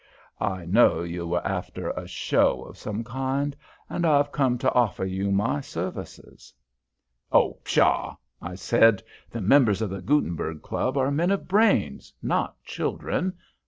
I 0.39 0.65
knew 0.65 1.03
you 1.03 1.27
were 1.27 1.45
after 1.47 1.91
a 1.91 2.07
show 2.07 2.63
of 2.63 2.75
some 2.75 3.03
kind, 3.03 3.55
and 3.87 4.03
I've 4.03 4.31
come 4.31 4.57
to 4.57 4.73
offer 4.73 5.05
you 5.05 5.29
my 5.31 5.61
services." 5.61 6.51
"Oh, 7.31 7.59
pshaw!" 7.63 8.17
I 8.41 8.55
said. 8.55 9.03
"The 9.29 9.41
members 9.41 9.79
of 9.79 9.91
the 9.91 10.01
Gutenberg 10.01 10.63
Club 10.63 10.97
are 10.97 11.11
men 11.11 11.29
of 11.29 11.47
brains 11.47 12.11
not 12.23 12.63
children. 12.63 13.37